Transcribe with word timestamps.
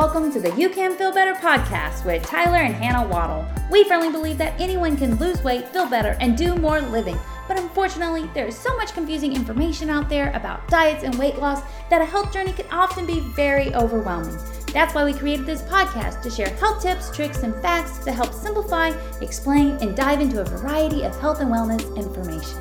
Welcome 0.00 0.32
to 0.32 0.40
the 0.40 0.56
You 0.56 0.70
Can 0.70 0.96
Feel 0.96 1.12
Better 1.12 1.34
podcast 1.34 2.06
with 2.06 2.22
Tyler 2.22 2.56
and 2.56 2.74
Hannah 2.74 3.06
Waddle. 3.06 3.46
We 3.70 3.84
firmly 3.84 4.10
believe 4.10 4.38
that 4.38 4.58
anyone 4.58 4.96
can 4.96 5.16
lose 5.16 5.44
weight, 5.44 5.68
feel 5.68 5.86
better, 5.86 6.16
and 6.20 6.38
do 6.38 6.56
more 6.56 6.80
living. 6.80 7.18
But 7.46 7.58
unfortunately, 7.58 8.26
there 8.32 8.46
is 8.46 8.56
so 8.58 8.74
much 8.78 8.94
confusing 8.94 9.36
information 9.36 9.90
out 9.90 10.08
there 10.08 10.32
about 10.32 10.66
diets 10.68 11.04
and 11.04 11.14
weight 11.18 11.36
loss 11.36 11.60
that 11.90 12.00
a 12.00 12.06
health 12.06 12.32
journey 12.32 12.54
can 12.54 12.64
often 12.70 13.04
be 13.04 13.20
very 13.36 13.74
overwhelming. 13.74 14.38
That's 14.72 14.94
why 14.94 15.04
we 15.04 15.12
created 15.12 15.44
this 15.44 15.60
podcast 15.60 16.22
to 16.22 16.30
share 16.30 16.48
health 16.48 16.82
tips, 16.82 17.14
tricks, 17.14 17.42
and 17.42 17.54
facts 17.56 17.98
to 17.98 18.10
help 18.10 18.32
simplify, 18.32 18.98
explain, 19.20 19.72
and 19.82 19.94
dive 19.94 20.22
into 20.22 20.40
a 20.40 20.44
variety 20.46 21.02
of 21.02 21.14
health 21.20 21.40
and 21.40 21.50
wellness 21.50 21.94
information. 21.94 22.56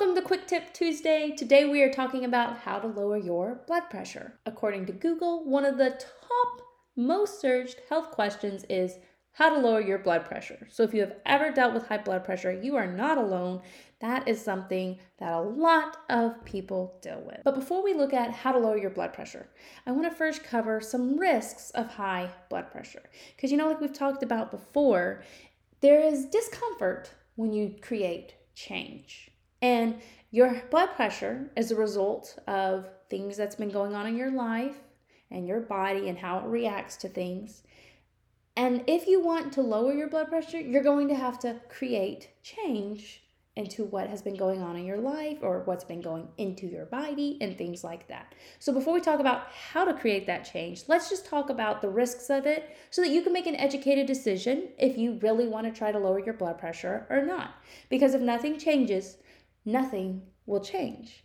Welcome 0.00 0.16
to 0.16 0.22
Quick 0.22 0.46
Tip 0.46 0.72
Tuesday. 0.72 1.34
Today 1.36 1.66
we 1.66 1.82
are 1.82 1.92
talking 1.92 2.24
about 2.24 2.60
how 2.60 2.78
to 2.78 2.86
lower 2.86 3.18
your 3.18 3.60
blood 3.66 3.90
pressure. 3.90 4.32
According 4.46 4.86
to 4.86 4.94
Google, 4.94 5.44
one 5.44 5.66
of 5.66 5.76
the 5.76 5.90
top 5.90 6.62
most 6.96 7.38
searched 7.38 7.82
health 7.86 8.10
questions 8.10 8.64
is 8.70 8.96
how 9.32 9.50
to 9.50 9.60
lower 9.60 9.82
your 9.82 9.98
blood 9.98 10.24
pressure. 10.24 10.66
So 10.70 10.84
if 10.84 10.94
you 10.94 11.02
have 11.02 11.16
ever 11.26 11.52
dealt 11.52 11.74
with 11.74 11.86
high 11.86 11.98
blood 11.98 12.24
pressure, 12.24 12.50
you 12.50 12.76
are 12.76 12.86
not 12.86 13.18
alone. 13.18 13.60
That 14.00 14.26
is 14.26 14.40
something 14.40 14.98
that 15.18 15.34
a 15.34 15.40
lot 15.42 15.98
of 16.08 16.42
people 16.46 16.98
deal 17.02 17.22
with. 17.26 17.42
But 17.44 17.56
before 17.56 17.84
we 17.84 17.92
look 17.92 18.14
at 18.14 18.32
how 18.32 18.52
to 18.52 18.58
lower 18.58 18.78
your 18.78 18.88
blood 18.88 19.12
pressure, 19.12 19.50
I 19.86 19.92
want 19.92 20.10
to 20.10 20.16
first 20.16 20.42
cover 20.44 20.80
some 20.80 21.18
risks 21.18 21.72
of 21.72 21.88
high 21.88 22.30
blood 22.48 22.70
pressure. 22.70 23.02
Because 23.36 23.50
you 23.50 23.58
know, 23.58 23.68
like 23.68 23.82
we've 23.82 23.92
talked 23.92 24.22
about 24.22 24.50
before, 24.50 25.24
there 25.82 26.00
is 26.00 26.24
discomfort 26.24 27.10
when 27.36 27.52
you 27.52 27.74
create 27.82 28.36
change. 28.54 29.29
And 29.62 30.00
your 30.30 30.62
blood 30.70 30.94
pressure 30.94 31.50
is 31.56 31.70
a 31.70 31.76
result 31.76 32.38
of 32.46 32.88
things 33.08 33.36
that's 33.36 33.56
been 33.56 33.70
going 33.70 33.94
on 33.94 34.06
in 34.06 34.16
your 34.16 34.30
life 34.30 34.76
and 35.30 35.46
your 35.46 35.60
body 35.60 36.08
and 36.08 36.18
how 36.18 36.38
it 36.38 36.44
reacts 36.46 36.96
to 36.98 37.08
things. 37.08 37.62
And 38.56 38.84
if 38.86 39.06
you 39.06 39.20
want 39.20 39.52
to 39.54 39.62
lower 39.62 39.92
your 39.92 40.08
blood 40.08 40.28
pressure, 40.28 40.60
you're 40.60 40.82
going 40.82 41.08
to 41.08 41.14
have 41.14 41.38
to 41.40 41.60
create 41.68 42.30
change 42.42 43.22
into 43.56 43.84
what 43.84 44.08
has 44.08 44.22
been 44.22 44.36
going 44.36 44.62
on 44.62 44.76
in 44.76 44.84
your 44.84 44.98
life 44.98 45.38
or 45.42 45.62
what's 45.64 45.84
been 45.84 46.00
going 46.00 46.28
into 46.38 46.66
your 46.66 46.86
body 46.86 47.36
and 47.40 47.58
things 47.58 47.82
like 47.82 48.06
that. 48.08 48.34
So, 48.58 48.72
before 48.72 48.94
we 48.94 49.00
talk 49.00 49.18
about 49.18 49.48
how 49.72 49.84
to 49.84 49.92
create 49.92 50.26
that 50.26 50.50
change, 50.50 50.84
let's 50.86 51.10
just 51.10 51.26
talk 51.26 51.50
about 51.50 51.82
the 51.82 51.88
risks 51.88 52.30
of 52.30 52.46
it 52.46 52.76
so 52.90 53.02
that 53.02 53.10
you 53.10 53.22
can 53.22 53.32
make 53.32 53.46
an 53.46 53.56
educated 53.56 54.06
decision 54.06 54.68
if 54.78 54.96
you 54.96 55.18
really 55.20 55.48
want 55.48 55.66
to 55.66 55.76
try 55.76 55.90
to 55.90 55.98
lower 55.98 56.20
your 56.20 56.34
blood 56.34 56.58
pressure 56.58 57.06
or 57.10 57.24
not. 57.24 57.54
Because 57.88 58.14
if 58.14 58.22
nothing 58.22 58.58
changes, 58.58 59.16
nothing 59.70 60.22
will 60.46 60.60
change. 60.60 61.24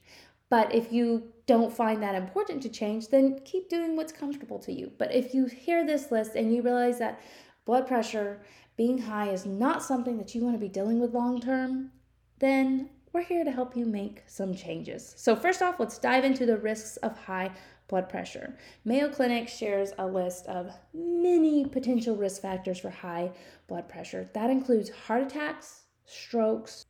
But 0.49 0.73
if 0.73 0.91
you 0.91 1.33
don't 1.47 1.73
find 1.73 2.01
that 2.01 2.15
important 2.15 2.61
to 2.63 2.69
change, 2.69 3.09
then 3.09 3.39
keep 3.45 3.69
doing 3.69 3.95
what's 3.95 4.11
comfortable 4.11 4.59
to 4.59 4.71
you. 4.71 4.91
But 4.97 5.13
if 5.13 5.33
you 5.33 5.45
hear 5.45 5.85
this 5.85 6.11
list 6.11 6.35
and 6.35 6.53
you 6.53 6.61
realize 6.61 6.99
that 6.99 7.19
blood 7.65 7.87
pressure 7.87 8.41
being 8.77 8.97
high 8.97 9.29
is 9.29 9.45
not 9.45 9.83
something 9.83 10.17
that 10.17 10.35
you 10.35 10.41
want 10.41 10.55
to 10.55 10.59
be 10.59 10.69
dealing 10.69 10.99
with 10.99 11.13
long 11.13 11.41
term, 11.41 11.91
then 12.39 12.89
we're 13.13 13.23
here 13.23 13.45
to 13.45 13.51
help 13.51 13.77
you 13.77 13.85
make 13.85 14.23
some 14.27 14.53
changes. 14.53 15.13
So, 15.17 15.35
first 15.35 15.61
off, 15.61 15.79
let's 15.79 15.97
dive 15.97 16.25
into 16.25 16.45
the 16.45 16.57
risks 16.57 16.97
of 16.97 17.17
high 17.17 17.51
blood 17.87 18.09
pressure. 18.09 18.57
Mayo 18.83 19.09
Clinic 19.09 19.47
shares 19.47 19.93
a 19.97 20.05
list 20.05 20.47
of 20.47 20.71
many 20.93 21.65
potential 21.65 22.15
risk 22.15 22.41
factors 22.41 22.79
for 22.79 22.89
high 22.89 23.31
blood 23.67 23.87
pressure. 23.87 24.29
That 24.33 24.49
includes 24.49 24.89
heart 24.89 25.23
attacks, 25.23 25.83
strokes, 26.05 26.85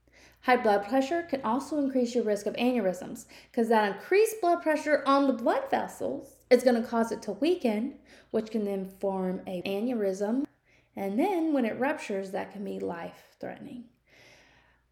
High 0.46 0.58
blood 0.58 0.88
pressure 0.88 1.24
can 1.24 1.42
also 1.42 1.80
increase 1.80 2.14
your 2.14 2.24
risk 2.24 2.46
of 2.46 2.54
aneurysms 2.54 3.26
because 3.50 3.68
that 3.70 3.96
increased 3.96 4.40
blood 4.42 4.62
pressure 4.62 5.02
on 5.08 5.26
the 5.26 5.34
blood 5.34 5.72
vessels 5.72 6.36
is 6.52 6.62
going 6.62 6.80
to 6.80 6.88
cause 6.88 7.12
it 7.12 7.24
to 7.24 7.32
weaken, 7.32 7.96
which 8.30 8.52
can 8.52 8.64
then 8.64 8.86
form 9.00 9.42
a 9.48 9.64
aneurysm. 9.64 10.46
And 10.96 11.18
then 11.18 11.52
when 11.52 11.66
it 11.66 11.80
ruptures, 11.80 12.30
that 12.30 12.52
can 12.52 12.64
be 12.64 12.80
life 12.80 13.36
threatening. 13.40 13.86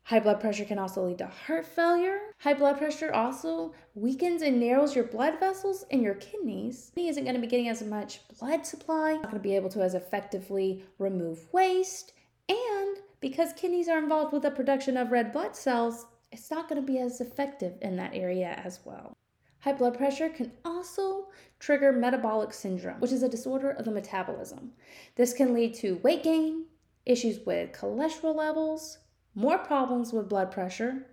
High 0.05 0.21
blood 0.21 0.41
pressure 0.41 0.65
can 0.65 0.79
also 0.79 1.05
lead 1.05 1.19
to 1.19 1.27
heart 1.27 1.67
failure. 1.67 2.19
High 2.39 2.55
blood 2.55 2.79
pressure 2.79 3.13
also 3.13 3.75
weakens 3.93 4.41
and 4.41 4.59
narrows 4.59 4.95
your 4.95 5.05
blood 5.05 5.39
vessels 5.39 5.85
in 5.91 6.01
your 6.01 6.15
kidneys. 6.15 6.91
Kidney 6.95 7.09
isn't 7.09 7.25
going 7.25 7.35
to 7.35 7.41
be 7.41 7.45
getting 7.45 7.69
as 7.69 7.83
much 7.83 8.21
blood 8.39 8.65
supply, 8.65 9.13
not 9.13 9.25
going 9.25 9.35
to 9.35 9.39
be 9.39 9.55
able 9.55 9.69
to 9.69 9.83
as 9.83 9.93
effectively 9.93 10.83
remove 10.97 11.45
waste, 11.53 12.13
and 12.49 12.97
because 13.23 13.53
kidneys 13.53 13.87
are 13.87 13.99
involved 13.99 14.33
with 14.33 14.41
the 14.41 14.51
production 14.51 14.97
of 14.97 15.09
red 15.09 15.31
blood 15.31 15.55
cells, 15.55 16.07
it's 16.33 16.51
not 16.51 16.67
going 16.67 16.79
to 16.79 16.85
be 16.85 16.99
as 16.99 17.21
effective 17.21 17.77
in 17.81 17.95
that 17.95 18.13
area 18.13 18.61
as 18.65 18.81
well. 18.83 19.13
High 19.59 19.71
blood 19.71 19.97
pressure 19.97 20.27
can 20.27 20.51
also 20.65 21.27
trigger 21.57 21.93
metabolic 21.93 22.53
syndrome, 22.53 22.99
which 22.99 23.13
is 23.13 23.23
a 23.23 23.29
disorder 23.29 23.71
of 23.71 23.85
the 23.85 23.91
metabolism. 23.91 24.73
This 25.15 25.31
can 25.31 25.53
lead 25.53 25.73
to 25.75 26.01
weight 26.03 26.23
gain, 26.23 26.65
issues 27.05 27.39
with 27.45 27.71
cholesterol 27.71 28.35
levels, 28.35 28.97
more 29.35 29.57
problems 29.57 30.11
with 30.11 30.27
blood 30.27 30.51
pressure, 30.51 31.07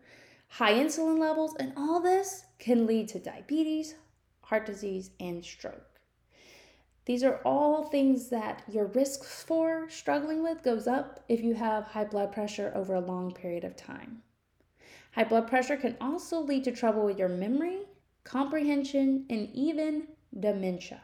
high 0.49 0.75
insulin 0.75 1.21
levels, 1.21 1.55
and 1.61 1.73
all 1.77 2.01
this 2.01 2.43
can 2.59 2.89
lead 2.89 3.07
to 3.11 3.21
diabetes, 3.21 3.95
heart 4.41 4.67
disease, 4.67 5.13
and 5.21 5.45
stroke. 5.45 5.90
These 7.07 7.25
are 7.25 7.41
all 7.45 7.85
things 7.85 8.29
that 8.29 8.63
your 8.71 8.87
risk 8.87 9.25
for 9.25 9.89
struggling 9.89 10.43
with 10.43 10.63
goes 10.63 10.87
up 10.87 11.25
if 11.29 11.43
you 11.43 11.55
have 11.55 11.85
high 11.85 12.05
blood 12.05 12.33
pressure 12.33 12.73
over 12.75 12.95
a 12.95 13.01
long 13.01 13.33
period 13.33 13.65
of 13.65 13.75
time. 13.77 14.23
High 15.13 15.25
blood 15.25 15.49
pressure 15.49 15.77
can 15.77 15.97
also 16.01 16.41
lead 16.41 16.65
to 16.65 16.73
trouble 16.73 17.05
with 17.05 17.19
your 17.19 17.29
memory, 17.29 17.81
comprehension, 18.25 19.27
and 19.29 19.49
even 19.55 20.09
dementia. 20.39 21.01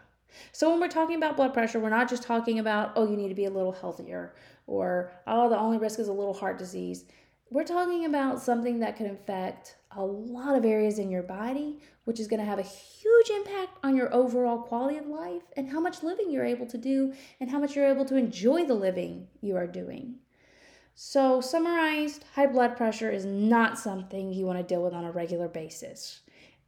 So, 0.52 0.70
when 0.70 0.80
we're 0.80 0.88
talking 0.88 1.16
about 1.16 1.36
blood 1.36 1.54
pressure, 1.54 1.80
we're 1.80 1.88
not 1.88 2.10
just 2.10 2.22
talking 2.22 2.58
about, 2.58 2.92
oh, 2.94 3.08
you 3.08 3.16
need 3.16 3.30
to 3.30 3.34
be 3.34 3.46
a 3.46 3.50
little 3.50 3.72
healthier, 3.72 4.34
or, 4.66 5.12
oh, 5.26 5.48
the 5.48 5.58
only 5.58 5.78
risk 5.78 5.98
is 5.98 6.08
a 6.08 6.12
little 6.12 6.34
heart 6.34 6.58
disease. 6.58 7.06
We're 7.48 7.62
talking 7.62 8.04
about 8.06 8.42
something 8.42 8.80
that 8.80 8.96
can 8.96 9.06
affect 9.06 9.76
a 9.92 10.04
lot 10.04 10.56
of 10.56 10.64
areas 10.64 10.98
in 10.98 11.10
your 11.10 11.22
body, 11.22 11.78
which 12.02 12.18
is 12.18 12.26
going 12.26 12.40
to 12.40 12.46
have 12.46 12.58
a 12.58 12.62
huge 12.62 13.30
impact 13.30 13.78
on 13.84 13.94
your 13.94 14.12
overall 14.12 14.58
quality 14.58 14.98
of 14.98 15.06
life 15.06 15.44
and 15.56 15.70
how 15.70 15.78
much 15.78 16.02
living 16.02 16.28
you're 16.28 16.44
able 16.44 16.66
to 16.66 16.76
do 16.76 17.14
and 17.38 17.48
how 17.48 17.60
much 17.60 17.76
you're 17.76 17.86
able 17.86 18.04
to 18.06 18.16
enjoy 18.16 18.66
the 18.66 18.74
living 18.74 19.28
you 19.40 19.54
are 19.56 19.68
doing. 19.68 20.16
So, 20.96 21.40
summarized, 21.40 22.24
high 22.34 22.48
blood 22.48 22.76
pressure 22.76 23.12
is 23.12 23.24
not 23.24 23.78
something 23.78 24.32
you 24.32 24.44
want 24.44 24.58
to 24.58 24.64
deal 24.64 24.82
with 24.82 24.92
on 24.92 25.04
a 25.04 25.12
regular 25.12 25.46
basis, 25.46 26.22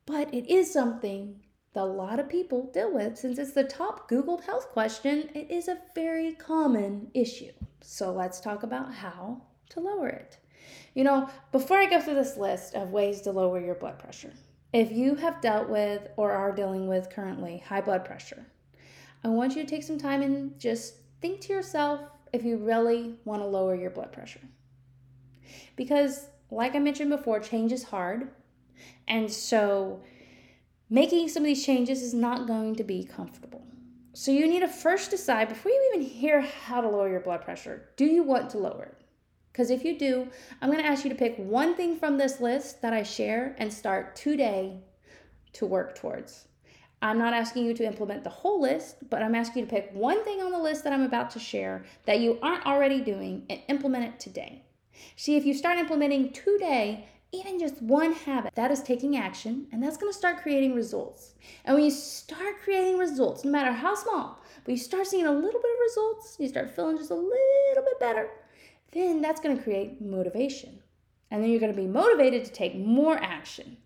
but 0.06 0.32
it 0.32 0.48
is 0.48 0.72
something 0.72 1.40
that 1.72 1.82
a 1.82 1.86
lot 1.86 2.20
of 2.20 2.28
people 2.28 2.70
deal 2.72 2.94
with 2.94 3.18
since 3.18 3.38
it's 3.38 3.52
the 3.52 3.64
top 3.64 4.08
Googled 4.08 4.44
health 4.44 4.68
question. 4.68 5.28
It 5.34 5.50
is 5.50 5.66
a 5.66 5.78
very 5.96 6.34
common 6.34 7.10
issue. 7.14 7.52
So, 7.80 8.12
let's 8.12 8.38
talk 8.38 8.62
about 8.62 8.94
how 8.94 9.42
to 9.70 9.80
lower 9.80 10.08
it. 10.08 10.38
You 10.94 11.04
know, 11.04 11.28
before 11.52 11.78
I 11.78 11.86
go 11.86 12.00
through 12.00 12.14
this 12.14 12.36
list 12.36 12.74
of 12.74 12.90
ways 12.90 13.20
to 13.22 13.32
lower 13.32 13.60
your 13.60 13.74
blood 13.74 13.98
pressure, 13.98 14.32
if 14.72 14.92
you 14.92 15.14
have 15.14 15.40
dealt 15.40 15.68
with 15.68 16.08
or 16.16 16.32
are 16.32 16.52
dealing 16.52 16.88
with 16.88 17.10
currently 17.10 17.58
high 17.58 17.80
blood 17.80 18.04
pressure, 18.04 18.44
I 19.24 19.28
want 19.28 19.56
you 19.56 19.62
to 19.62 19.68
take 19.68 19.82
some 19.82 19.98
time 19.98 20.22
and 20.22 20.58
just 20.58 20.94
think 21.20 21.40
to 21.42 21.52
yourself 21.52 22.00
if 22.32 22.44
you 22.44 22.56
really 22.58 23.14
want 23.24 23.42
to 23.42 23.46
lower 23.46 23.74
your 23.74 23.90
blood 23.90 24.12
pressure. 24.12 24.40
Because, 25.76 26.28
like 26.50 26.74
I 26.74 26.78
mentioned 26.78 27.10
before, 27.10 27.40
change 27.40 27.72
is 27.72 27.84
hard. 27.84 28.28
And 29.06 29.30
so, 29.30 30.02
making 30.90 31.28
some 31.28 31.42
of 31.42 31.46
these 31.46 31.64
changes 31.64 32.02
is 32.02 32.14
not 32.14 32.46
going 32.46 32.76
to 32.76 32.84
be 32.84 33.04
comfortable. 33.04 33.62
So, 34.12 34.30
you 34.30 34.46
need 34.46 34.60
to 34.60 34.68
first 34.68 35.10
decide 35.10 35.48
before 35.48 35.72
you 35.72 35.92
even 35.94 36.06
hear 36.06 36.40
how 36.40 36.80
to 36.80 36.88
lower 36.88 37.08
your 37.08 37.20
blood 37.20 37.42
pressure 37.42 37.88
do 37.96 38.04
you 38.04 38.22
want 38.22 38.50
to 38.50 38.58
lower 38.58 38.84
it? 38.84 39.07
Because 39.58 39.72
if 39.72 39.84
you 39.84 39.98
do, 39.98 40.28
I'm 40.62 40.70
going 40.70 40.80
to 40.80 40.88
ask 40.88 41.02
you 41.02 41.10
to 41.10 41.16
pick 41.16 41.34
one 41.36 41.74
thing 41.74 41.96
from 41.96 42.16
this 42.16 42.40
list 42.40 42.80
that 42.80 42.92
I 42.92 43.02
share 43.02 43.56
and 43.58 43.72
start 43.72 44.14
today 44.14 44.78
to 45.54 45.66
work 45.66 45.96
towards. 45.96 46.46
I'm 47.02 47.18
not 47.18 47.34
asking 47.34 47.66
you 47.66 47.74
to 47.74 47.84
implement 47.84 48.22
the 48.22 48.30
whole 48.30 48.62
list, 48.62 49.10
but 49.10 49.20
I'm 49.20 49.34
asking 49.34 49.62
you 49.62 49.66
to 49.66 49.74
pick 49.74 49.90
one 49.92 50.22
thing 50.22 50.40
on 50.40 50.52
the 50.52 50.60
list 50.60 50.84
that 50.84 50.92
I'm 50.92 51.02
about 51.02 51.32
to 51.32 51.40
share 51.40 51.82
that 52.04 52.20
you 52.20 52.38
aren't 52.40 52.66
already 52.66 53.00
doing 53.00 53.46
and 53.50 53.60
implement 53.66 54.04
it 54.04 54.20
today. 54.20 54.62
See, 55.16 55.36
if 55.36 55.44
you 55.44 55.54
start 55.54 55.76
implementing 55.76 56.30
today, 56.30 57.08
even 57.32 57.58
just 57.58 57.82
one 57.82 58.12
habit, 58.12 58.54
that 58.54 58.70
is 58.70 58.80
taking 58.80 59.16
action, 59.16 59.66
and 59.72 59.82
that's 59.82 59.96
going 59.96 60.12
to 60.12 60.16
start 60.16 60.40
creating 60.40 60.76
results. 60.76 61.34
And 61.64 61.74
when 61.74 61.84
you 61.84 61.90
start 61.90 62.60
creating 62.62 62.96
results, 62.96 63.44
no 63.44 63.50
matter 63.50 63.72
how 63.72 63.96
small, 63.96 64.40
but 64.62 64.70
you 64.70 64.78
start 64.78 65.08
seeing 65.08 65.26
a 65.26 65.32
little 65.32 65.60
bit 65.60 65.72
of 65.72 65.80
results, 65.82 66.36
you 66.38 66.46
start 66.46 66.70
feeling 66.70 66.96
just 66.96 67.10
a 67.10 67.14
little 67.14 67.82
bit 67.84 67.98
better, 67.98 68.30
then 68.98 69.20
that's 69.20 69.40
going 69.40 69.56
to 69.56 69.62
create 69.62 70.00
motivation. 70.00 70.80
And 71.30 71.42
then 71.42 71.50
you're 71.50 71.60
going 71.60 71.74
to 71.74 71.80
be 71.80 71.86
motivated 71.86 72.44
to 72.44 72.52
take 72.52 72.76
more 72.76 73.16
action. 73.16 73.76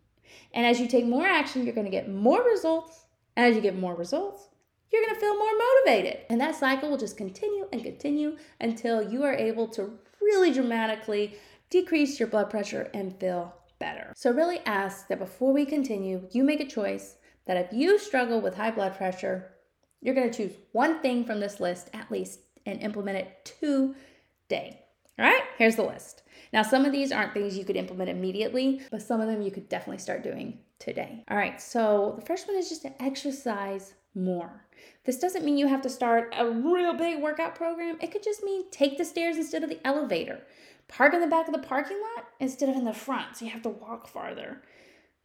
And 0.54 0.66
as 0.66 0.80
you 0.80 0.86
take 0.86 1.06
more 1.06 1.26
action, 1.26 1.64
you're 1.64 1.74
going 1.74 1.86
to 1.86 1.90
get 1.90 2.08
more 2.08 2.42
results. 2.42 3.06
And 3.36 3.46
as 3.46 3.56
you 3.56 3.62
get 3.62 3.78
more 3.78 3.94
results, 3.94 4.48
you're 4.92 5.02
going 5.02 5.14
to 5.14 5.20
feel 5.20 5.36
more 5.36 5.52
motivated. 5.58 6.20
And 6.28 6.40
that 6.40 6.54
cycle 6.54 6.90
will 6.90 6.98
just 6.98 7.16
continue 7.16 7.66
and 7.72 7.82
continue 7.82 8.36
until 8.60 9.02
you 9.02 9.24
are 9.24 9.34
able 9.34 9.66
to 9.68 9.98
really 10.20 10.52
dramatically 10.52 11.36
decrease 11.70 12.20
your 12.20 12.28
blood 12.28 12.50
pressure 12.50 12.90
and 12.92 13.18
feel 13.18 13.54
better. 13.78 14.12
So, 14.14 14.30
really 14.30 14.60
ask 14.60 15.08
that 15.08 15.18
before 15.18 15.52
we 15.52 15.64
continue, 15.64 16.28
you 16.30 16.44
make 16.44 16.60
a 16.60 16.66
choice 16.66 17.16
that 17.46 17.56
if 17.56 17.72
you 17.72 17.98
struggle 17.98 18.40
with 18.40 18.54
high 18.54 18.70
blood 18.70 18.96
pressure, 18.96 19.52
you're 20.00 20.14
going 20.14 20.30
to 20.30 20.36
choose 20.36 20.56
one 20.72 21.00
thing 21.00 21.24
from 21.24 21.40
this 21.40 21.58
list 21.58 21.90
at 21.92 22.10
least 22.10 22.40
and 22.66 22.80
implement 22.80 23.18
it 23.18 23.56
today. 23.58 24.81
All 25.18 25.24
right, 25.24 25.42
here's 25.58 25.76
the 25.76 25.82
list. 25.82 26.22
Now, 26.52 26.62
some 26.62 26.84
of 26.84 26.92
these 26.92 27.12
aren't 27.12 27.34
things 27.34 27.56
you 27.56 27.64
could 27.64 27.76
implement 27.76 28.10
immediately, 28.10 28.82
but 28.90 29.02
some 29.02 29.20
of 29.20 29.28
them 29.28 29.42
you 29.42 29.50
could 29.50 29.68
definitely 29.68 29.98
start 29.98 30.22
doing 30.22 30.58
today. 30.78 31.24
All 31.30 31.36
right, 31.36 31.60
so 31.60 32.14
the 32.18 32.24
first 32.24 32.48
one 32.48 32.56
is 32.56 32.68
just 32.68 32.82
to 32.82 33.02
exercise 33.02 33.94
more. 34.14 34.66
This 35.04 35.18
doesn't 35.18 35.44
mean 35.44 35.56
you 35.56 35.68
have 35.68 35.82
to 35.82 35.90
start 35.90 36.34
a 36.36 36.48
real 36.48 36.94
big 36.94 37.22
workout 37.22 37.54
program. 37.54 37.98
It 38.00 38.10
could 38.10 38.22
just 38.22 38.42
mean 38.42 38.70
take 38.70 38.98
the 38.98 39.04
stairs 39.04 39.36
instead 39.36 39.62
of 39.62 39.70
the 39.70 39.86
elevator, 39.86 40.40
park 40.88 41.14
in 41.14 41.20
the 41.20 41.26
back 41.26 41.46
of 41.46 41.52
the 41.52 41.66
parking 41.66 42.00
lot 42.16 42.26
instead 42.40 42.68
of 42.68 42.76
in 42.76 42.84
the 42.84 42.92
front, 42.92 43.36
so 43.36 43.44
you 43.44 43.50
have 43.50 43.62
to 43.62 43.68
walk 43.68 44.08
farther. 44.08 44.62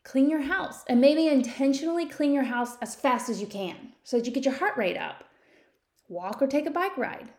Clean 0.04 0.30
your 0.30 0.42
house 0.42 0.84
and 0.88 1.02
maybe 1.02 1.28
intentionally 1.28 2.06
clean 2.06 2.34
your 2.34 2.44
house 2.44 2.78
as 2.82 2.96
fast 2.96 3.30
as 3.30 3.42
you 3.42 3.48
can 3.48 3.94
so 4.04 4.18
that 4.18 4.26
you 4.26 4.32
get 4.32 4.46
your 4.46 4.54
heart 4.56 4.78
rate 4.78 4.98
up. 4.98 5.26
Walk 6.08 6.42
or 6.42 6.48
take 6.48 6.66
a 6.66 6.72
bike 6.72 6.98
ride. 6.98 7.30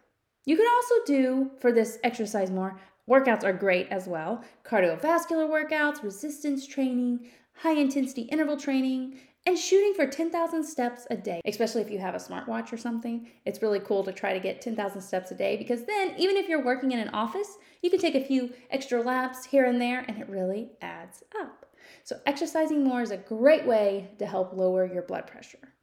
You 0.49 0.57
can 0.57 0.67
also 0.77 0.95
do 1.05 1.51
for 1.61 1.73
this 1.73 1.99
exercise 2.03 2.51
more. 2.51 2.81
Workouts 3.07 3.45
are 3.45 3.53
great 3.53 3.87
as 3.91 4.07
well 4.07 4.43
cardiovascular 4.65 5.47
workouts, 5.47 6.03
resistance 6.03 6.67
training, 6.67 7.29
high 7.53 7.75
intensity 7.75 8.23
interval 8.23 8.57
training, 8.57 9.21
and 9.45 9.59
shooting 9.59 9.93
for 9.93 10.07
10,000 10.07 10.65
steps 10.65 11.07
a 11.11 11.19
day, 11.19 11.43
especially 11.45 11.83
if 11.83 11.91
you 11.91 11.99
have 11.99 12.15
a 12.15 12.19
smartwatch 12.19 12.73
or 12.73 12.79
something. 12.79 13.29
It's 13.45 13.61
really 13.61 13.81
cool 13.81 14.03
to 14.05 14.11
try 14.13 14.33
to 14.33 14.41
get 14.41 14.63
10,000 14.63 15.03
steps 15.03 15.31
a 15.33 15.35
day 15.35 15.59
because 15.59 15.85
then, 15.85 16.15
even 16.17 16.39
if 16.39 16.49
you're 16.49 16.65
working 16.65 16.93
in 16.93 16.99
an 16.99 17.11
office, 17.11 17.59
you 17.83 17.91
can 17.91 18.01
take 18.01 18.15
a 18.15 18.25
few 18.25 18.51
extra 18.71 19.03
laps 19.03 19.45
here 19.45 19.67
and 19.67 19.79
there 19.79 20.07
and 20.09 20.17
it 20.17 20.31
really 20.31 20.71
adds 20.81 21.23
up. 21.43 21.67
So, 22.05 22.21
exercising 22.25 22.83
more 22.83 23.03
is 23.03 23.11
a 23.11 23.19
great 23.19 23.67
way 23.67 24.13
to 24.19 24.25
help 24.25 24.55
lower 24.55 24.87
your 24.87 25.03
blood 25.03 25.27
pressure. 25.27 25.75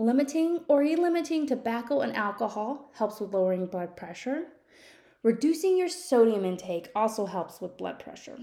Limiting 0.00 0.60
or 0.66 0.82
elimiting 0.82 1.46
tobacco 1.46 2.00
and 2.00 2.16
alcohol 2.16 2.90
helps 2.94 3.20
with 3.20 3.34
lowering 3.34 3.66
blood 3.66 3.98
pressure. 3.98 4.44
Reducing 5.22 5.76
your 5.76 5.90
sodium 5.90 6.42
intake 6.46 6.88
also 6.94 7.26
helps 7.26 7.60
with 7.60 7.76
blood 7.76 7.98
pressure. 7.98 8.38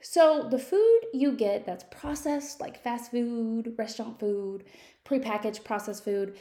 So, 0.00 0.46
the 0.48 0.60
food 0.60 1.00
you 1.12 1.32
get 1.32 1.66
that's 1.66 1.82
processed, 1.90 2.60
like 2.60 2.80
fast 2.80 3.10
food, 3.10 3.74
restaurant 3.76 4.20
food, 4.20 4.62
prepackaged 5.04 5.64
processed 5.64 6.04
food, 6.04 6.36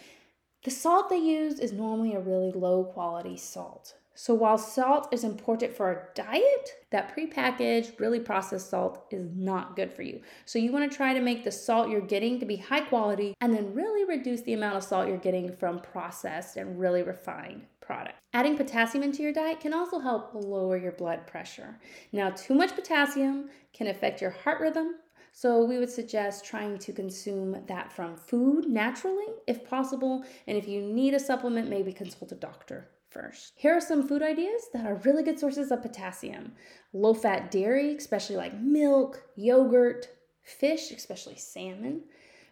the 0.63 0.69
salt 0.69 1.09
they 1.09 1.17
use 1.17 1.57
is 1.57 1.73
normally 1.73 2.13
a 2.13 2.19
really 2.19 2.51
low 2.51 2.83
quality 2.83 3.37
salt. 3.37 3.95
So, 4.21 4.33
while 4.33 4.57
salt 4.57 5.07
is 5.13 5.23
important 5.23 5.73
for 5.73 5.85
our 5.85 6.09
diet, 6.13 6.73
that 6.89 7.15
prepackaged, 7.15 8.01
really 8.01 8.19
processed 8.19 8.69
salt 8.69 9.05
is 9.11 9.29
not 9.33 9.77
good 9.77 9.93
for 9.93 10.01
you. 10.01 10.19
So, 10.43 10.59
you 10.59 10.73
want 10.73 10.91
to 10.91 10.93
try 10.93 11.13
to 11.13 11.21
make 11.21 11.45
the 11.45 11.51
salt 11.51 11.89
you're 11.89 12.01
getting 12.01 12.37
to 12.41 12.45
be 12.45 12.57
high 12.57 12.81
quality 12.81 13.33
and 13.39 13.53
then 13.53 13.73
really 13.73 14.03
reduce 14.03 14.41
the 14.41 14.51
amount 14.51 14.75
of 14.75 14.83
salt 14.83 15.07
you're 15.07 15.15
getting 15.15 15.55
from 15.55 15.79
processed 15.79 16.57
and 16.57 16.77
really 16.77 17.01
refined 17.01 17.61
product. 17.79 18.17
Adding 18.33 18.57
potassium 18.57 19.05
into 19.05 19.23
your 19.23 19.31
diet 19.31 19.61
can 19.61 19.73
also 19.73 19.99
help 19.99 20.31
lower 20.33 20.75
your 20.75 20.91
blood 20.91 21.25
pressure. 21.25 21.79
Now, 22.11 22.29
too 22.29 22.55
much 22.55 22.75
potassium 22.75 23.49
can 23.71 23.87
affect 23.87 24.19
your 24.19 24.31
heart 24.31 24.59
rhythm, 24.59 24.95
so 25.31 25.63
we 25.63 25.77
would 25.77 25.89
suggest 25.89 26.43
trying 26.43 26.77
to 26.79 26.91
consume 26.91 27.63
that 27.67 27.93
from 27.93 28.17
food 28.17 28.67
naturally 28.67 29.27
if 29.47 29.63
possible, 29.63 30.25
and 30.45 30.57
if 30.57 30.67
you 30.67 30.81
need 30.81 31.13
a 31.13 31.21
supplement, 31.21 31.69
maybe 31.69 31.93
consult 31.93 32.33
a 32.33 32.35
doctor 32.35 32.89
first. 33.11 33.53
Here 33.55 33.75
are 33.75 33.81
some 33.81 34.07
food 34.07 34.21
ideas 34.21 34.67
that 34.73 34.85
are 34.85 35.01
really 35.05 35.23
good 35.23 35.39
sources 35.39 35.71
of 35.71 35.81
potassium. 35.81 36.53
Low 36.93 37.13
fat 37.13 37.51
dairy, 37.51 37.95
especially 37.95 38.35
like 38.35 38.59
milk, 38.59 39.23
yogurt, 39.35 40.07
fish, 40.43 40.91
especially 40.91 41.35
salmon, 41.37 42.03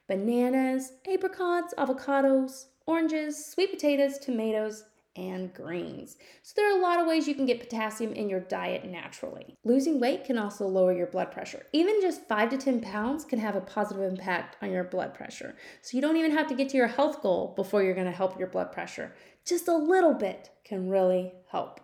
bananas, 0.07 0.93
apricots, 1.11 1.73
avocados, 1.77 2.65
oranges, 2.85 3.45
sweet 3.45 3.71
potatoes, 3.71 4.17
tomatoes, 4.17 4.83
and 5.17 5.51
greens. 5.53 6.17
So 6.43 6.53
there 6.55 6.71
are 6.71 6.77
a 6.77 6.81
lot 6.81 6.99
of 6.99 7.07
ways 7.07 7.27
you 7.27 7.35
can 7.35 7.47
get 7.47 7.59
potassium 7.59 8.13
in 8.13 8.29
your 8.29 8.39
diet 8.39 8.85
naturally. 8.85 9.57
Losing 9.63 9.99
weight 9.99 10.25
can 10.25 10.37
also 10.37 10.67
lower 10.67 10.93
your 10.93 11.07
blood 11.07 11.31
pressure. 11.31 11.65
Even 11.73 11.99
just 12.01 12.27
5 12.27 12.51
to 12.51 12.57
10 12.57 12.81
pounds 12.81 13.25
can 13.25 13.39
have 13.39 13.55
a 13.55 13.61
positive 13.61 14.03
impact 14.03 14.57
on 14.61 14.71
your 14.71 14.83
blood 14.83 15.15
pressure. 15.15 15.55
So 15.81 15.97
you 15.97 16.01
don't 16.01 16.17
even 16.17 16.31
have 16.31 16.47
to 16.47 16.55
get 16.55 16.69
to 16.69 16.77
your 16.77 16.87
health 16.87 17.21
goal 17.21 17.53
before 17.55 17.81
you're 17.81 17.95
to 17.95 18.11
help 18.11 18.37
your 18.37 18.47
blood 18.47 18.71
pressure. 18.71 19.13
Just 19.47 19.69
a 19.69 19.77
little 19.77 20.13
bit 20.13 20.49
can 20.65 20.89
really 20.89 21.31
help. 21.49 21.79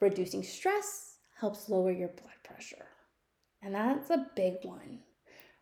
Reducing 0.00 0.42
stress 0.42 1.18
helps 1.38 1.68
lower 1.68 1.92
your 1.92 2.08
blood 2.08 2.32
pressure. 2.42 2.86
And 3.62 3.74
that's 3.74 4.08
a 4.08 4.26
big 4.34 4.54
one. 4.62 5.00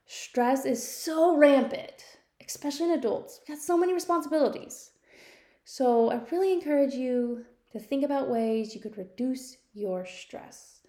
Stress 0.07 0.65
is 0.65 0.87
so 0.87 1.37
rampant, 1.37 2.05
especially 2.47 2.93
in 2.93 2.99
adults. 2.99 3.41
We've 3.41 3.57
got 3.57 3.65
so 3.65 3.77
many 3.77 3.93
responsibilities. 3.93 4.91
So 5.65 6.11
I 6.11 6.21
really 6.31 6.53
encourage 6.53 6.95
you 6.95 7.45
to 7.73 7.81
think 7.81 8.05
about 8.05 8.31
ways 8.31 8.75
you 8.75 8.81
could 8.81 8.99
reduce 8.99 9.57
your 9.73 10.07
stress. 10.07 10.83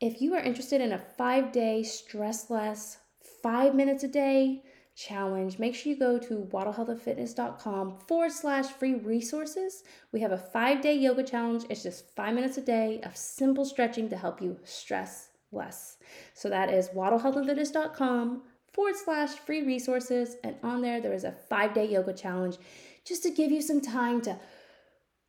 If 0.00 0.22
you 0.22 0.34
are 0.34 0.40
interested 0.40 0.80
in 0.80 0.92
a 0.92 0.98
five 0.98 1.52
day 1.52 1.82
stress 1.82 2.48
less, 2.48 2.98
five 3.42 3.74
minutes 3.74 4.04
a 4.04 4.08
day 4.08 4.62
challenge, 5.00 5.58
make 5.58 5.74
sure 5.74 5.92
you 5.92 5.98
go 5.98 6.18
to 6.18 6.48
waddlehealthandfitness.com 6.52 7.98
forward 8.06 8.32
slash 8.32 8.66
free 8.66 8.94
resources. 8.94 9.82
We 10.12 10.20
have 10.20 10.32
a 10.32 10.38
five 10.38 10.82
day 10.82 10.94
yoga 10.94 11.22
challenge. 11.22 11.64
It's 11.70 11.82
just 11.82 12.14
five 12.14 12.34
minutes 12.34 12.58
a 12.58 12.62
day 12.62 13.00
of 13.02 13.16
simple 13.16 13.64
stretching 13.64 14.08
to 14.10 14.16
help 14.16 14.42
you 14.42 14.58
stress 14.64 15.30
less. 15.52 15.96
So 16.34 16.48
that 16.50 16.70
is 16.70 16.90
waddlehealthandfitness.com 16.90 18.42
forward 18.72 18.96
slash 18.96 19.30
free 19.30 19.62
resources. 19.62 20.36
And 20.44 20.56
on 20.62 20.82
there, 20.82 21.00
there 21.00 21.14
is 21.14 21.24
a 21.24 21.32
five 21.32 21.72
day 21.72 21.88
yoga 21.88 22.12
challenge 22.12 22.58
just 23.04 23.22
to 23.22 23.30
give 23.30 23.50
you 23.50 23.62
some 23.62 23.80
time 23.80 24.20
to 24.22 24.38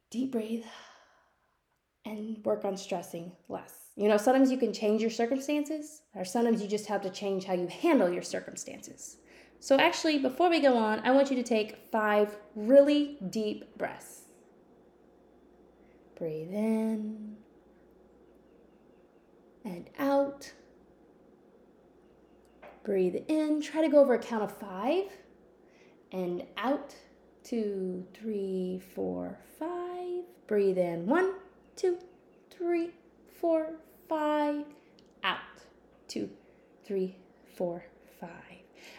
deep 0.10 0.34
breathe 0.34 0.66
and 2.06 2.44
work 2.44 2.66
on 2.66 2.76
stressing 2.76 3.32
less. 3.48 3.74
You 3.96 4.08
know, 4.08 4.18
sometimes 4.18 4.52
you 4.52 4.58
can 4.58 4.74
change 4.74 5.02
your 5.02 5.12
circumstances, 5.12 6.02
or 6.16 6.26
sometimes 6.26 6.62
you 6.62 6.68
just 6.68 6.88
have 6.88 7.02
to 7.02 7.10
change 7.10 7.44
how 7.46 7.54
you 7.54 7.68
handle 7.68 8.10
your 8.10 8.24
circumstances. 8.24 9.18
So, 9.64 9.78
actually, 9.78 10.18
before 10.18 10.50
we 10.50 10.60
go 10.60 10.76
on, 10.76 11.02
I 11.06 11.12
want 11.12 11.30
you 11.30 11.36
to 11.36 11.44
take 11.44 11.78
five 11.92 12.36
really 12.56 13.20
deep 13.30 13.78
breaths. 13.78 14.22
Breathe 16.18 16.50
in 16.52 17.38
and 19.64 19.88
out. 20.00 20.52
Breathe 22.84 23.18
in. 23.28 23.62
Try 23.62 23.82
to 23.82 23.88
go 23.88 24.00
over 24.00 24.16
a 24.16 24.20
count 24.20 24.42
of 24.42 24.58
five 24.58 25.06
and 26.12 26.44
out 26.58 26.96
two, 27.44 28.04
three, 28.16 28.82
four, 28.96 29.38
five. 29.60 30.24
Breathe 30.48 30.80
in. 30.80 31.06
One, 31.06 31.36
two, 31.76 32.00
three, 32.50 32.90
four, 33.40 33.74
five. 34.10 34.66
Out. 35.24 35.38
Two, 36.08 36.32
three, 36.84 37.16
four, 37.56 37.86
five. 38.20 38.51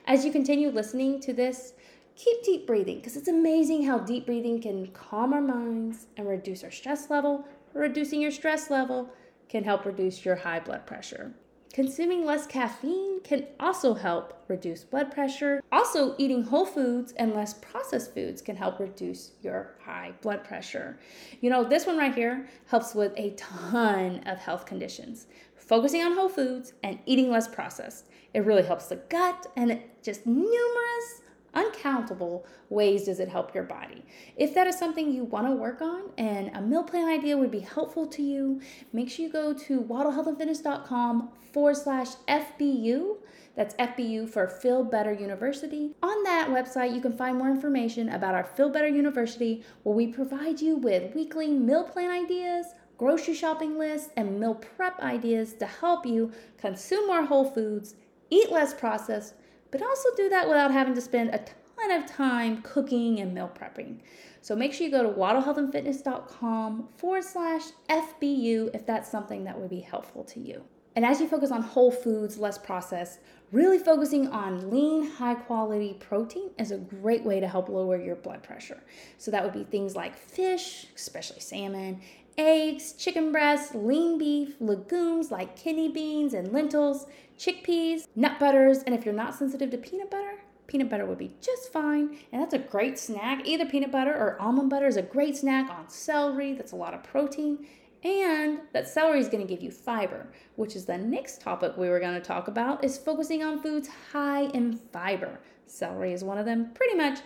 As 0.07 0.25
you 0.25 0.33
continue 0.33 0.69
listening 0.69 1.21
to 1.21 1.33
this, 1.33 1.75
keep 2.17 2.43
deep 2.45 2.67
breathing 2.67 2.97
because 2.97 3.17
it's 3.17 3.29
amazing 3.29 3.85
how 3.85 3.99
deep 3.99 4.27
breathing 4.27 4.61
can 4.61 4.87
calm 4.89 5.33
our 5.33 5.41
minds 5.41 6.07
and 6.17 6.29
reduce 6.29 6.65
our 6.65 6.71
stress 6.71 7.11
level. 7.11 7.47
Reducing 7.75 8.21
your 8.21 8.31
stress 8.31 8.71
level 8.71 9.11
can 9.49 9.65
help 9.65 9.85
reduce 9.85 10.25
your 10.25 10.37
high 10.37 10.61
blood 10.61 10.87
pressure. 10.87 11.33
Consuming 11.73 12.27
less 12.27 12.47
caffeine 12.47 13.21
can 13.23 13.47
also 13.59 13.95
help 13.95 14.45
reduce 14.47 14.85
blood 14.85 15.11
pressure. 15.11 15.63
Also, 15.73 16.15
eating 16.19 16.43
whole 16.43 16.67
foods 16.67 17.13
and 17.13 17.33
less 17.33 17.55
processed 17.55 18.13
foods 18.13 18.43
can 18.43 18.57
help 18.57 18.79
reduce 18.79 19.33
your 19.41 19.71
high 19.83 20.13
blood 20.21 20.45
pressure. 20.45 20.99
You 21.41 21.49
know, 21.49 21.65
this 21.65 21.87
one 21.87 21.97
right 21.97 22.15
here 22.15 22.47
helps 22.67 22.95
with 22.95 23.15
a 23.17 23.31
ton 23.31 24.23
of 24.27 24.37
health 24.37 24.67
conditions. 24.67 25.29
Focusing 25.73 26.03
on 26.03 26.13
whole 26.13 26.29
foods 26.29 26.75
and 26.83 26.99
eating 27.07 27.31
less 27.31 27.49
processed. 27.49 28.11
It 28.35 28.45
really 28.45 28.63
helps 28.63 28.89
the 28.89 28.97
gut 28.97 29.47
and 29.57 29.81
just 30.03 30.27
numerous 30.27 31.23
uncountable 31.55 32.45
ways 32.69 33.05
does 33.07 33.21
it 33.21 33.31
help 33.31 33.55
your 33.55 33.65
body. 33.65 34.05
If 34.37 34.53
that 34.53 34.67
is 34.67 34.79
something 34.79 35.11
you 35.11 35.25
want 35.25 35.47
to 35.47 35.55
work 35.55 35.81
on 35.81 36.11
and 36.19 36.55
a 36.55 36.61
meal 36.61 36.83
plan 36.83 37.09
idea 37.09 37.39
would 37.39 37.51
be 37.51 37.61
helpful 37.61 38.07
to 38.09 38.21
you, 38.21 38.61
make 38.93 39.09
sure 39.09 39.25
you 39.25 39.33
go 39.33 39.55
to 39.55 39.81
waddlehealthandfitness.com 39.81 41.31
forward 41.55 41.79
slash 41.79 42.09
FBU. 42.29 43.17
That's 43.57 43.75
FBU 43.77 44.29
for 44.29 44.49
Feel 44.49 44.85
Better 44.85 45.15
University. 45.15 45.93
On 46.03 46.23
that 46.25 46.49
website, 46.51 46.95
you 46.95 47.01
can 47.01 47.17
find 47.17 47.39
more 47.39 47.51
information 47.51 48.11
about 48.11 48.35
our 48.35 48.45
Feel 48.45 48.69
Better 48.69 48.89
University, 48.89 49.65
where 49.85 49.95
we 49.95 50.07
provide 50.07 50.61
you 50.61 50.77
with 50.77 51.15
weekly 51.15 51.49
meal 51.49 51.85
plan 51.85 52.11
ideas, 52.11 52.67
grocery 52.99 53.35
shopping 53.35 53.79
lists, 53.79 54.11
and 54.17 54.39
meal 54.39 54.55
prep 54.55 54.99
ideas 55.01 55.55
to 55.55 55.67
help 55.67 56.07
you 56.07 56.33
consume 56.59 57.07
more 57.07 57.25
whole 57.25 57.45
foods, 57.45 57.95
eat 58.31 58.51
less 58.51 58.75
processed, 58.75 59.35
but 59.71 59.83
also 59.83 60.09
do 60.17 60.29
that 60.29 60.49
without 60.49 60.71
having 60.71 60.95
to 60.95 61.01
spend 61.01 61.31
a 61.31 61.45
ton 61.77 61.91
of 61.91 62.07
time 62.07 62.63
cooking 62.63 63.21
and 63.21 63.35
meal 63.35 63.51
prepping. 63.55 63.99
So 64.41 64.57
make 64.57 64.73
sure 64.73 64.87
you 64.87 64.93
go 64.93 65.03
to 65.03 65.09
waddlehealthandfitness.com 65.09 66.89
forward 66.97 67.25
slash 67.25 67.63
FBU 67.89 68.75
if 68.75 68.87
that's 68.87 69.11
something 69.11 69.45
that 69.45 69.59
would 69.59 69.71
be 69.71 69.81
helpful 69.81 70.25
to 70.25 70.41
you. 70.41 70.65
And 70.95 71.05
as 71.05 71.21
you 71.21 71.29
focus 71.29 71.51
on 71.51 71.63
whole 71.63 71.91
foods, 71.91 72.39
less 72.39 72.59
processed, 72.59 73.19
really 73.51 73.79
focusing 73.79 74.29
on 74.29 74.71
lean, 74.71 75.11
high 75.11 75.35
quality 75.35 75.97
protein 76.01 76.51
is 76.59 76.71
a 76.71 76.79
great 76.79 77.25
way 77.25 77.41
to 77.41 77.49
help 77.49 77.69
lower 77.69 78.01
your 78.01 78.17
blood 78.17 78.43
pressure. 78.43 78.83
So 79.19 79.31
that 79.31 79.43
would 79.43 79.53
be 79.53 79.65
things 79.65 79.97
like 79.97 80.17
fish, 80.17 80.87
especially 80.95 81.41
salmon, 81.41 82.01
eggs, 82.37 82.93
chicken 82.95 83.33
breasts, 83.33 83.75
lean 83.75 84.19
beef, 84.19 84.55
legumes 84.61 85.31
like 85.31 85.57
kidney 85.57 85.89
beans 85.89 86.35
and 86.35 86.53
lentils, 86.53 87.07
chickpeas, 87.39 88.07
nut 88.17 88.39
butters, 88.39 88.83
and 88.83 88.95
if 88.95 89.05
you're 89.05 89.15
not 89.15 89.35
sensitive 89.35 89.71
to 89.71 89.79
peanut 89.79 90.11
butter, 90.11 90.39
peanut 90.67 90.89
butter 90.89 91.05
would 91.05 91.19
be 91.19 91.33
just 91.41 91.73
fine. 91.73 92.17
And 92.33 92.41
that's 92.41 92.55
a 92.55 92.59
great 92.59 92.99
snack. 92.99 93.47
Either 93.47 93.67
peanut 93.67 93.93
butter 93.93 94.15
or 94.15 94.41
almond 94.41 94.71
butter 94.71 94.87
is 94.87 94.97
a 94.97 95.03
great 95.03 95.37
snack 95.37 95.71
on 95.71 95.89
celery. 95.89 96.55
That's 96.55 96.73
a 96.73 96.77
lot 96.77 96.95
of 96.95 97.03
protein. 97.03 97.67
And 98.05 98.61
that 98.73 98.89
celery 98.89 99.21
is 99.21 99.29
going 99.29 99.47
to 99.47 99.53
give 99.53 99.63
you 99.63 99.71
fiber, 99.71 100.27
which 100.57 100.75
is 100.75 100.85
the 100.85 100.99
next 100.99 101.41
topic 101.41 101.77
we 101.77 101.89
were 101.89 102.01
going 102.01 102.15
to 102.15 102.21
talk 102.21 102.49
about 102.49 102.83
is 102.85 102.99
focusing 102.99 103.45
on 103.45 103.63
foods 103.63 103.89
high 104.13 104.45
in 104.47 104.77
fiber. 104.93 105.39
Celery 105.67 106.13
is 106.13 106.25
one 106.25 106.39
of 106.39 106.45
them. 106.45 106.73
Pretty 106.75 106.97
much 106.97 107.21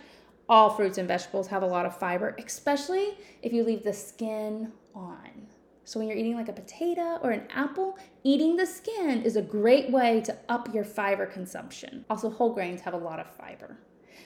all 0.49 0.71
fruits 0.71 0.99
and 0.99 1.09
vegetables 1.09 1.49
have 1.49 1.63
a 1.63 1.67
lot 1.67 1.87
of 1.87 1.97
fiber, 1.97 2.37
especially 2.45 3.17
if 3.43 3.53
you 3.53 3.65
leave 3.65 3.85
the 3.85 3.93
skin 3.93 4.71
on. 4.95 5.49
So 5.85 5.99
when 5.99 6.09
you're 6.09 6.17
eating 6.19 6.35
like 6.35 6.49
a 6.49 6.53
potato 6.53 7.19
or 7.23 7.31
an 7.31 7.47
apple, 7.51 7.97
eating 8.23 8.57
the 8.57 8.67
skin 8.67 9.23
is 9.23 9.37
a 9.37 9.43
great 9.43 9.91
way 9.91 10.21
to 10.23 10.37
up 10.49 10.75
your 10.75 10.85
fiber 10.85 11.27
consumption. 11.27 12.05
Also, 12.11 12.29
whole 12.29 12.53
grains 12.53 12.81
have 12.81 12.95
a 12.95 12.99
lot 12.99 13.21
of 13.21 13.31
fiber. 13.31 13.79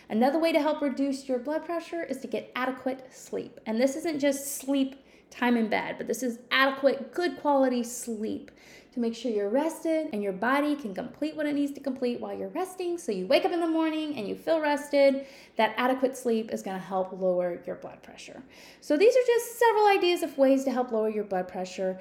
Another 0.09 0.39
way 0.39 0.53
to 0.53 0.61
help 0.61 0.81
reduce 0.81 1.29
your 1.29 1.39
blood 1.39 1.65
pressure 1.65 2.03
is 2.03 2.19
to 2.19 2.27
get 2.27 2.51
adequate 2.57 3.07
sleep. 3.13 3.61
And 3.67 3.81
this 3.81 3.95
isn't 3.95 4.19
just 4.19 4.57
sleep 4.57 5.05
time 5.31 5.57
in 5.57 5.69
bed, 5.69 5.97
but 5.99 6.07
this 6.07 6.23
is 6.23 6.39
adequate, 6.51 7.15
good 7.15 7.39
quality 7.39 7.83
sleep 7.83 8.51
to 8.93 9.01
make 9.01 9.15
sure 9.15 9.31
you're 9.31 9.49
rested 9.49 10.09
and 10.13 10.23
your 10.23 10.33
body 10.33 10.75
can 10.75 10.95
complete 10.95 11.37
what 11.37 11.47
it 11.47 11.55
needs 11.55 11.73
to 11.73 11.81
complete 11.81 12.21
while 12.21 12.37
you're 12.37 12.49
resting. 12.49 12.99
So 12.99 13.13
you 13.13 13.27
wake 13.27 13.45
up 13.45 13.53
in 13.53 13.61
the 13.61 13.69
morning 13.69 14.17
and 14.17 14.27
you 14.27 14.35
feel 14.35 14.61
rested. 14.61 15.27
That 15.57 15.75
adequate 15.77 16.17
sleep 16.17 16.51
is 16.53 16.63
going 16.63 16.77
to 16.77 16.83
help 16.83 17.13
lower 17.13 17.63
your 17.67 17.77
blood 17.77 18.03
pressure. 18.03 18.43
So 18.81 18.97
these 18.97 19.15
are 19.15 19.27
just 19.27 19.59
several 19.59 19.87
ideas 19.87 20.23
of 20.23 20.37
ways 20.37 20.65
to 20.65 20.73
help 20.73 20.91
lower 20.91 21.09
your 21.09 21.25
blood 21.25 21.47
pressure. 21.47 22.01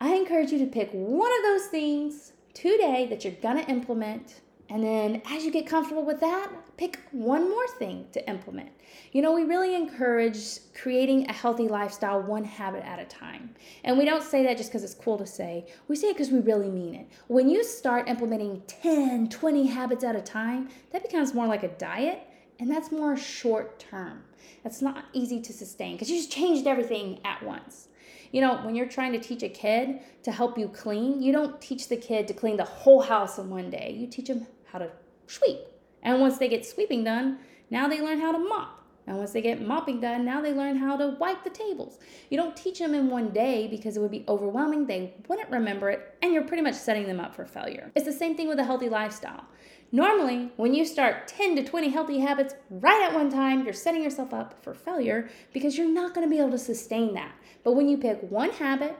I 0.00 0.14
encourage 0.14 0.50
you 0.50 0.58
to 0.60 0.66
pick 0.66 0.90
one 0.92 1.30
of 1.30 1.42
those 1.42 1.66
things 1.66 2.32
today 2.54 3.06
that 3.10 3.22
you're 3.22 3.34
going 3.34 3.62
to 3.62 3.70
implement 3.70 4.40
and 4.70 4.84
then 4.84 5.20
as 5.26 5.44
you 5.44 5.50
get 5.50 5.66
comfortable 5.66 6.04
with 6.04 6.20
that, 6.20 6.48
pick 6.80 6.98
one 7.12 7.50
more 7.50 7.68
thing 7.78 8.06
to 8.10 8.26
implement. 8.26 8.70
You 9.12 9.20
know, 9.20 9.34
we 9.34 9.44
really 9.44 9.74
encourage 9.74 10.60
creating 10.72 11.28
a 11.28 11.32
healthy 11.34 11.68
lifestyle 11.68 12.22
one 12.22 12.42
habit 12.42 12.82
at 12.86 12.98
a 12.98 13.04
time. 13.04 13.54
And 13.84 13.98
we 13.98 14.06
don't 14.06 14.22
say 14.22 14.42
that 14.44 14.56
just 14.56 14.70
because 14.70 14.82
it's 14.82 14.94
cool 14.94 15.18
to 15.18 15.26
say. 15.26 15.66
We 15.88 15.96
say 15.96 16.08
it 16.08 16.14
because 16.14 16.30
we 16.30 16.40
really 16.40 16.70
mean 16.70 16.94
it. 16.94 17.06
When 17.26 17.50
you 17.50 17.62
start 17.64 18.08
implementing 18.08 18.62
10, 18.66 19.28
20 19.28 19.66
habits 19.66 20.04
at 20.04 20.16
a 20.16 20.22
time, 20.22 20.70
that 20.90 21.02
becomes 21.02 21.34
more 21.34 21.46
like 21.46 21.64
a 21.64 21.68
diet, 21.68 22.22
and 22.58 22.70
that's 22.70 22.90
more 22.90 23.14
short 23.14 23.78
term. 23.78 24.24
That's 24.64 24.80
not 24.80 25.04
easy 25.12 25.42
to 25.42 25.52
sustain 25.52 25.96
because 25.96 26.08
you 26.08 26.16
just 26.16 26.32
changed 26.32 26.66
everything 26.66 27.20
at 27.26 27.42
once. 27.42 27.88
You 28.32 28.40
know, 28.40 28.54
when 28.64 28.74
you're 28.74 28.88
trying 28.88 29.12
to 29.12 29.18
teach 29.18 29.42
a 29.42 29.50
kid 29.50 30.00
to 30.22 30.32
help 30.32 30.56
you 30.56 30.68
clean, 30.68 31.22
you 31.22 31.30
don't 31.30 31.60
teach 31.60 31.88
the 31.88 31.98
kid 31.98 32.26
to 32.28 32.32
clean 32.32 32.56
the 32.56 32.64
whole 32.64 33.02
house 33.02 33.36
in 33.36 33.50
one 33.50 33.68
day. 33.68 33.94
You 33.98 34.06
teach 34.06 34.28
them 34.28 34.46
how 34.64 34.78
to 34.78 34.90
sweep. 35.26 35.58
And 36.02 36.20
once 36.20 36.38
they 36.38 36.48
get 36.48 36.66
sweeping 36.66 37.04
done, 37.04 37.38
now 37.70 37.88
they 37.88 38.00
learn 38.00 38.20
how 38.20 38.32
to 38.32 38.38
mop. 38.38 38.80
And 39.06 39.18
once 39.18 39.32
they 39.32 39.42
get 39.42 39.60
mopping 39.60 40.00
done, 40.00 40.24
now 40.24 40.40
they 40.40 40.52
learn 40.52 40.76
how 40.76 40.96
to 40.96 41.16
wipe 41.18 41.42
the 41.42 41.50
tables. 41.50 41.98
You 42.28 42.36
don't 42.36 42.56
teach 42.56 42.78
them 42.78 42.94
in 42.94 43.10
one 43.10 43.30
day 43.30 43.66
because 43.66 43.96
it 43.96 44.00
would 44.00 44.10
be 44.10 44.24
overwhelming. 44.28 44.86
They 44.86 45.14
wouldn't 45.26 45.50
remember 45.50 45.90
it, 45.90 46.14
and 46.22 46.32
you're 46.32 46.44
pretty 46.44 46.62
much 46.62 46.74
setting 46.74 47.06
them 47.06 47.18
up 47.18 47.34
for 47.34 47.44
failure. 47.44 47.90
It's 47.96 48.06
the 48.06 48.12
same 48.12 48.36
thing 48.36 48.46
with 48.46 48.60
a 48.60 48.64
healthy 48.64 48.88
lifestyle. 48.88 49.46
Normally, 49.90 50.52
when 50.56 50.74
you 50.74 50.84
start 50.84 51.26
10 51.26 51.56
to 51.56 51.64
20 51.64 51.88
healthy 51.88 52.20
habits 52.20 52.54
right 52.70 53.02
at 53.02 53.12
one 53.12 53.30
time, 53.30 53.64
you're 53.64 53.72
setting 53.72 54.04
yourself 54.04 54.32
up 54.32 54.62
for 54.62 54.72
failure 54.74 55.28
because 55.52 55.76
you're 55.76 55.92
not 55.92 56.14
going 56.14 56.24
to 56.24 56.30
be 56.30 56.38
able 56.38 56.52
to 56.52 56.58
sustain 56.58 57.14
that. 57.14 57.32
But 57.64 57.72
when 57.72 57.88
you 57.88 57.96
pick 57.96 58.20
one 58.30 58.50
habit 58.50 58.96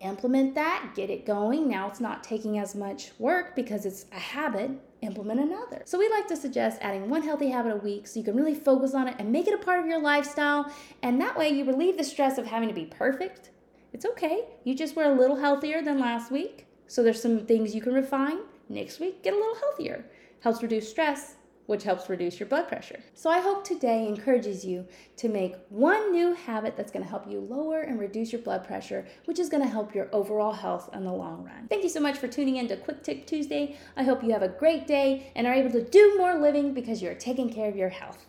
implement 0.00 0.54
that, 0.54 0.92
get 0.94 1.10
it 1.10 1.26
going. 1.26 1.68
Now 1.68 1.88
it's 1.88 2.00
not 2.00 2.24
taking 2.24 2.58
as 2.58 2.74
much 2.74 3.12
work 3.18 3.54
because 3.54 3.86
it's 3.86 4.06
a 4.12 4.18
habit. 4.18 4.70
Implement 5.02 5.40
another. 5.40 5.80
So, 5.86 5.98
we 5.98 6.10
like 6.10 6.26
to 6.28 6.36
suggest 6.36 6.78
adding 6.82 7.08
one 7.08 7.22
healthy 7.22 7.48
habit 7.48 7.72
a 7.72 7.76
week 7.76 8.06
so 8.06 8.18
you 8.18 8.24
can 8.24 8.36
really 8.36 8.54
focus 8.54 8.92
on 8.92 9.08
it 9.08 9.16
and 9.18 9.32
make 9.32 9.46
it 9.46 9.54
a 9.54 9.64
part 9.64 9.80
of 9.80 9.86
your 9.86 9.98
lifestyle. 9.98 10.70
And 11.02 11.18
that 11.22 11.38
way, 11.38 11.48
you 11.48 11.64
relieve 11.64 11.96
the 11.96 12.04
stress 12.04 12.36
of 12.36 12.44
having 12.44 12.68
to 12.68 12.74
be 12.74 12.84
perfect. 12.84 13.50
It's 13.94 14.04
okay. 14.04 14.44
You 14.64 14.74
just 14.74 14.96
were 14.96 15.04
a 15.04 15.14
little 15.14 15.36
healthier 15.36 15.80
than 15.80 15.98
last 15.98 16.30
week. 16.30 16.66
So, 16.86 17.02
there's 17.02 17.22
some 17.22 17.46
things 17.46 17.74
you 17.74 17.80
can 17.80 17.94
refine. 17.94 18.40
Next 18.68 19.00
week, 19.00 19.22
get 19.22 19.32
a 19.32 19.38
little 19.38 19.54
healthier. 19.54 20.04
Helps 20.40 20.62
reduce 20.62 20.90
stress 20.90 21.36
which 21.70 21.84
helps 21.84 22.08
reduce 22.08 22.40
your 22.40 22.48
blood 22.48 22.66
pressure. 22.66 22.98
So 23.14 23.30
I 23.30 23.38
hope 23.38 23.62
today 23.62 24.08
encourages 24.08 24.64
you 24.64 24.88
to 25.18 25.28
make 25.28 25.54
one 25.68 26.10
new 26.10 26.34
habit 26.34 26.76
that's 26.76 26.90
going 26.90 27.04
to 27.04 27.08
help 27.08 27.30
you 27.30 27.38
lower 27.38 27.82
and 27.82 28.00
reduce 28.00 28.32
your 28.32 28.42
blood 28.42 28.66
pressure, 28.66 29.06
which 29.26 29.38
is 29.38 29.48
going 29.48 29.62
to 29.62 29.68
help 29.68 29.94
your 29.94 30.08
overall 30.12 30.52
health 30.52 30.90
in 30.92 31.04
the 31.04 31.12
long 31.12 31.44
run. 31.44 31.68
Thank 31.68 31.84
you 31.84 31.88
so 31.88 32.00
much 32.00 32.18
for 32.18 32.26
tuning 32.26 32.56
in 32.56 32.66
to 32.66 32.76
Quick 32.76 33.04
Tip 33.04 33.24
Tuesday. 33.24 33.76
I 33.96 34.02
hope 34.02 34.24
you 34.24 34.32
have 34.32 34.42
a 34.42 34.48
great 34.48 34.88
day 34.88 35.30
and 35.36 35.46
are 35.46 35.54
able 35.54 35.70
to 35.70 35.84
do 35.84 36.16
more 36.18 36.40
living 36.40 36.74
because 36.74 37.00
you're 37.00 37.14
taking 37.14 37.48
care 37.48 37.68
of 37.68 37.76
your 37.76 37.90
health. 37.90 38.26